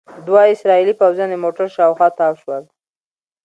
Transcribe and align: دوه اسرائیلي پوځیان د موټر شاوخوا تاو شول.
دوه 0.27 0.41
اسرائیلي 0.53 0.93
پوځیان 1.01 1.29
د 1.31 1.35
موټر 1.43 1.67
شاوخوا 1.75 2.07
تاو 2.17 2.33
شول. 2.41 2.63